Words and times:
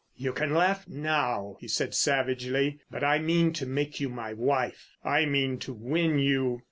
"You 0.15 0.33
can 0.33 0.51
laugh 0.55 0.87
now," 0.87 1.57
he 1.59 1.67
said 1.67 1.93
savagely. 1.93 2.79
"But 2.89 3.03
I 3.03 3.19
mean 3.19 3.53
to 3.53 3.67
make 3.67 3.99
you 3.99 4.09
my 4.09 4.33
wife. 4.33 4.97
I 5.05 5.25
mean 5.27 5.59
to 5.59 5.73
win 5.73 6.17
you. 6.17 6.59